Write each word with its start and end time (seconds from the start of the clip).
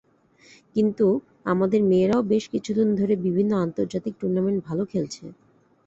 কিন্তু 0.75 1.05
আমাদের 1.45 1.81
মেয়েরাও 1.83 2.21
বেশ 2.31 2.43
কিছুদিন 2.53 2.87
ধরে 2.95 3.13
বিভিন্ন 3.25 3.51
আন্তর্জাতিক 3.65 4.13
টুর্নামেন্টে 4.19 4.65
ভালো 4.69 4.83
খেলছে। 4.91 5.23